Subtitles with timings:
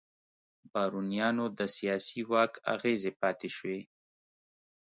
[0.71, 3.79] بارونیانو د سیاسي واک اغېزې پاتې شوې.